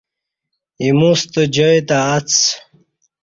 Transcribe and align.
ایموستہ 0.81 1.41
جای 1.53 1.79
تہ 1.87 1.97
اڅ۔ 2.13 2.31